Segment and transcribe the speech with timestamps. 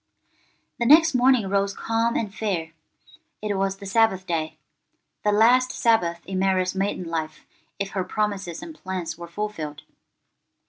[0.79, 2.71] THE next morning rose calm and fair.
[3.39, 4.57] It was the Sabbath day;
[5.23, 7.45] the last Sabbath in Mary's maiden life
[7.77, 9.83] if her promises and plans were fulfilled.